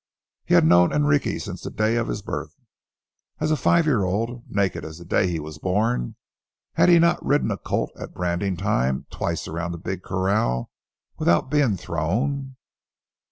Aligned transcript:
He 0.45 0.55
had 0.55 0.65
known 0.65 0.91
Enrique 0.91 1.37
since 1.37 1.61
the 1.61 1.69
day 1.69 1.95
of 1.95 2.07
his 2.07 2.23
birth. 2.23 2.55
As 3.39 3.51
a 3.51 3.55
five 3.55 3.85
year 3.85 4.03
old, 4.03 4.29
and 4.31 4.43
naked 4.49 4.83
as 4.83 4.97
the 4.97 5.05
day 5.05 5.27
he 5.27 5.39
was 5.39 5.59
born, 5.59 6.15
had 6.73 6.89
he 6.89 6.97
not 6.97 7.23
ridden 7.23 7.51
a 7.51 7.57
colt 7.59 7.91
at 7.99 8.15
branding 8.15 8.57
time, 8.57 9.05
twice 9.11 9.47
around 9.47 9.73
the 9.73 9.77
big 9.77 10.01
corral 10.01 10.71
without 11.19 11.51
being 11.51 11.77
thrown? 11.77 12.55